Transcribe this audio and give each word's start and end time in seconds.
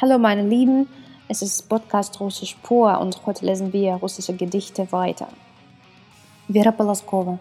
Hallo 0.00 0.16
meine 0.16 0.48
Lieben, 0.48 0.88
es 1.26 1.42
ist 1.42 1.68
Podcast 1.68 2.20
Russisch 2.20 2.56
pur 2.62 3.00
und 3.00 3.26
heute 3.26 3.44
lesen 3.44 3.72
wir 3.72 3.94
russische 3.94 4.32
Gedichte 4.32 4.90
weiter. 4.92 5.28
Вера 6.46 6.70
Полоскова. 6.70 7.38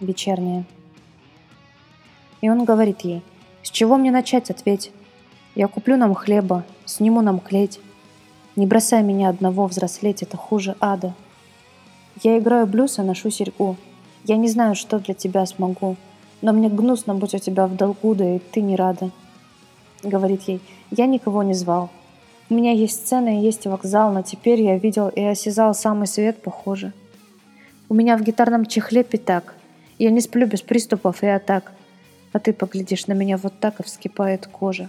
Вечерняя. 0.00 0.64
И 2.40 2.48
он 2.48 2.64
говорит 2.64 3.00
ей, 3.02 3.22
с 3.62 3.70
чего 3.70 3.96
мне 3.96 4.10
начать, 4.10 4.50
ответь. 4.50 4.92
Я 5.54 5.68
куплю 5.68 5.96
нам 5.96 6.14
хлеба, 6.14 6.64
сниму 6.86 7.20
нам 7.20 7.40
клеть. 7.40 7.80
Не 8.56 8.66
бросай 8.66 9.02
меня 9.02 9.28
одного 9.28 9.66
взрослеть, 9.66 10.22
это 10.22 10.36
хуже 10.36 10.76
ада. 10.80 11.14
Я 12.22 12.38
играю 12.38 12.66
блюз 12.66 12.98
и 12.98 13.02
ношу 13.02 13.30
серьгу. 13.30 13.76
Я 14.24 14.36
не 14.36 14.48
знаю, 14.48 14.74
что 14.74 14.98
для 14.98 15.14
тебя 15.14 15.46
смогу, 15.46 15.96
но 16.42 16.52
мне 16.52 16.68
гнусно 16.68 17.14
быть 17.14 17.34
у 17.34 17.38
тебя 17.38 17.66
в 17.66 17.76
долгу, 17.76 18.14
да 18.14 18.36
и 18.36 18.38
ты 18.38 18.60
не 18.60 18.76
рада. 18.76 19.10
Говорит 20.02 20.42
ей, 20.42 20.60
я 20.90 21.06
никого 21.06 21.42
не 21.42 21.54
звал, 21.54 21.90
у 22.50 22.54
меня 22.54 22.72
есть 22.72 22.96
сцена 22.96 23.38
и 23.38 23.44
есть 23.44 23.64
вокзал, 23.68 24.12
но 24.12 24.22
теперь 24.22 24.60
я 24.60 24.76
видел 24.76 25.08
и 25.08 25.22
осязал 25.22 25.72
самый 25.72 26.08
свет, 26.08 26.42
похоже. 26.42 26.92
У 27.88 27.94
меня 27.94 28.16
в 28.16 28.22
гитарном 28.22 28.66
чехле 28.66 29.04
пятак. 29.04 29.54
Я 30.00 30.10
не 30.10 30.20
сплю 30.20 30.48
без 30.48 30.60
приступов 30.60 31.22
и 31.22 31.28
атак. 31.28 31.70
А 32.32 32.38
ты 32.38 32.52
поглядишь 32.52 33.06
на 33.06 33.12
меня 33.12 33.36
вот 33.36 33.54
так 33.58 33.80
и 33.80 33.82
вскипает 33.82 34.46
кожа. 34.46 34.88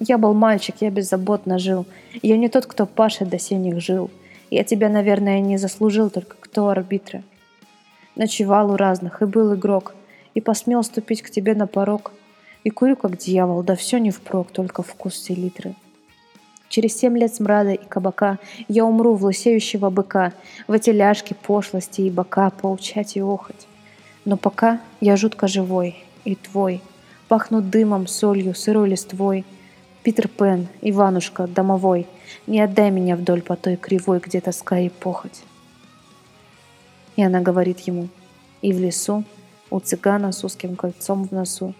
Я 0.00 0.18
был 0.18 0.34
мальчик, 0.34 0.74
я 0.80 0.90
беззаботно 0.90 1.58
жил. 1.58 1.86
Я 2.22 2.36
не 2.36 2.48
тот, 2.48 2.66
кто 2.66 2.86
пашет 2.86 3.28
до 3.28 3.38
синих 3.38 3.80
жил. 3.80 4.10
Я 4.50 4.64
тебя, 4.64 4.88
наверное, 4.88 5.40
не 5.40 5.56
заслужил, 5.56 6.10
только 6.10 6.36
кто 6.40 6.68
арбитры. 6.68 7.22
Ночевал 8.16 8.72
у 8.72 8.76
разных 8.76 9.22
и 9.22 9.26
был 9.26 9.54
игрок, 9.54 9.94
и 10.34 10.40
посмел 10.40 10.82
ступить 10.82 11.22
к 11.22 11.30
тебе 11.30 11.54
на 11.54 11.66
порог. 11.66 12.12
И 12.64 12.70
курю, 12.70 12.96
как 12.96 13.16
дьявол, 13.16 13.62
да 13.62 13.76
все 13.76 13.98
не 13.98 14.10
впрок, 14.10 14.50
только 14.50 14.82
вкус 14.82 15.14
селитры. 15.14 15.74
Через 16.68 16.96
семь 16.96 17.16
лет 17.18 17.34
смрада 17.34 17.72
и 17.72 17.84
кабака 17.84 18.38
Я 18.66 18.86
умру 18.86 19.14
в 19.14 19.24
лысеющего 19.24 19.90
быка, 19.90 20.32
В 20.66 20.72
эти 20.72 20.90
ляжки 20.90 21.34
пошлости 21.34 22.00
и 22.00 22.10
бока 22.10 22.48
Поучать 22.50 23.16
и 23.16 23.20
охоть. 23.20 23.66
Но 24.24 24.36
пока 24.36 24.80
я 25.00 25.16
жутко 25.16 25.48
живой 25.48 26.02
и 26.24 26.34
твой, 26.34 26.82
Пахну 27.28 27.62
дымом, 27.62 28.06
солью, 28.06 28.54
сырой 28.54 28.90
листвой. 28.90 29.44
Питер 30.02 30.28
Пен, 30.28 30.68
Иванушка, 30.80 31.46
домовой, 31.46 32.06
Не 32.46 32.60
отдай 32.60 32.90
меня 32.90 33.16
вдоль 33.16 33.42
по 33.42 33.56
той 33.56 33.76
кривой, 33.76 34.20
Где 34.20 34.40
тоска 34.40 34.78
и 34.78 34.88
похоть. 34.88 35.42
И 37.16 37.22
она 37.22 37.40
говорит 37.40 37.80
ему, 37.80 38.08
и 38.62 38.72
в 38.72 38.80
лесу, 38.80 39.24
у 39.70 39.80
цыгана 39.80 40.32
с 40.32 40.44
узким 40.44 40.76
кольцом 40.76 41.26
в 41.26 41.32
носу, 41.32 41.74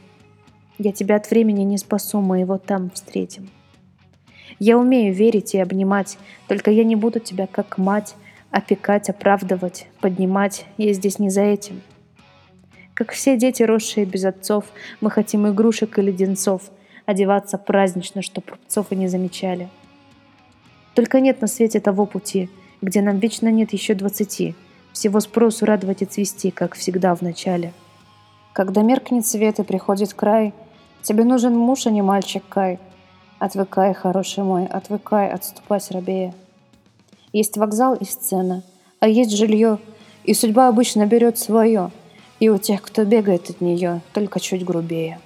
Я 0.78 0.92
тебя 0.92 1.16
от 1.16 1.30
времени 1.30 1.62
не 1.62 1.78
спасу, 1.78 2.20
мы 2.20 2.40
его 2.40 2.58
там 2.58 2.90
встретим. 2.90 3.50
Я 4.58 4.78
умею 4.78 5.14
верить 5.14 5.54
и 5.54 5.58
обнимать, 5.58 6.18
только 6.48 6.70
я 6.70 6.84
не 6.84 6.96
буду 6.96 7.18
тебя 7.18 7.46
как 7.46 7.78
мать 7.78 8.14
опекать, 8.52 9.08
оправдывать, 9.08 9.86
поднимать. 10.00 10.66
Я 10.76 10.92
здесь 10.92 11.18
не 11.18 11.30
за 11.30 11.40
этим. 11.40 11.80
Как 12.94 13.12
все 13.12 13.36
дети, 13.36 13.62
росшие 13.62 14.06
без 14.06 14.24
отцов, 14.24 14.64
мы 15.00 15.10
хотим 15.10 15.48
игрушек 15.48 15.98
и 15.98 16.02
леденцов, 16.02 16.70
одеваться 17.06 17.58
празднично, 17.58 18.22
чтоб 18.22 18.48
рубцов 18.50 18.86
и 18.90 18.96
не 18.96 19.08
замечали. 19.08 19.68
Только 20.94 21.20
нет 21.20 21.40
на 21.40 21.46
свете 21.46 21.80
того 21.80 22.06
пути, 22.06 22.50
где 22.80 23.00
нам 23.00 23.18
вечно 23.18 23.48
нет 23.50 23.72
еще 23.72 23.94
двадцати, 23.94 24.54
всего 24.92 25.20
спросу 25.20 25.64
радовать 25.64 26.02
и 26.02 26.06
цвести, 26.06 26.50
как 26.50 26.74
всегда 26.74 27.14
в 27.14 27.22
начале. 27.22 27.72
Когда 28.52 28.82
меркнет 28.82 29.26
свет 29.26 29.58
и 29.58 29.62
приходит 29.62 30.12
край, 30.12 30.52
тебе 31.02 31.24
нужен 31.24 31.56
муж, 31.56 31.86
а 31.86 31.90
не 31.90 32.02
мальчик 32.02 32.42
Кай— 32.48 32.78
Отвыкай, 33.42 33.92
хороший 33.92 34.44
мой, 34.44 34.66
отвыкай, 34.66 35.28
отступать 35.28 35.90
рабея. 35.90 36.32
Есть 37.32 37.56
вокзал 37.56 37.96
и 37.96 38.04
сцена, 38.04 38.62
а 39.00 39.08
есть 39.08 39.36
жилье, 39.36 39.80
и 40.22 40.32
судьба 40.32 40.68
обычно 40.68 41.06
берет 41.06 41.40
свое, 41.40 41.90
и 42.42 42.48
у 42.48 42.58
тех, 42.58 42.82
кто 42.82 43.04
бегает 43.04 43.50
от 43.50 43.60
нее, 43.60 44.00
только 44.12 44.40
чуть 44.40 44.64
грубее. 44.64 45.20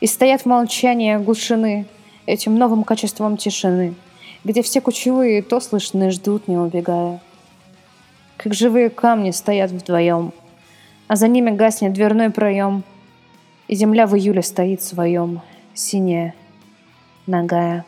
И 0.00 0.06
стоят 0.06 0.42
в 0.42 0.46
молчании 0.46 1.14
оглушены 1.14 1.86
этим 2.26 2.54
новым 2.54 2.84
качеством 2.84 3.38
тишины, 3.38 3.94
где 4.44 4.60
все 4.60 4.82
кучевые 4.82 5.40
то 5.40 5.58
слышны 5.58 6.10
ждут, 6.10 6.48
не 6.48 6.58
убегая. 6.58 7.22
Как 8.36 8.52
живые 8.52 8.90
камни 8.90 9.30
стоят 9.30 9.70
вдвоем, 9.70 10.34
а 11.08 11.16
за 11.16 11.28
ними 11.28 11.50
гаснет 11.50 11.94
дверной 11.94 12.28
проем, 12.28 12.84
и 13.66 13.74
земля 13.74 14.06
в 14.06 14.14
июле 14.14 14.42
стоит 14.42 14.82
в 14.82 14.84
своем, 14.84 15.40
синяя, 15.72 16.34
ногая. 17.26 17.86